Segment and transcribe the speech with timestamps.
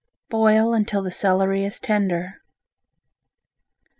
[0.31, 2.41] Boil until the celery is tender.